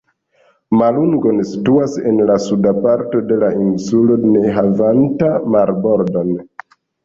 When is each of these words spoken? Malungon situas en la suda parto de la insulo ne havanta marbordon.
Malungon 0.81 1.41
situas 1.49 1.97
en 2.13 2.23
la 2.31 2.39
suda 2.47 2.73
parto 2.87 3.23
de 3.33 3.39
la 3.45 3.53
insulo 3.67 4.19
ne 4.33 4.57
havanta 4.59 5.33
marbordon. 5.59 6.37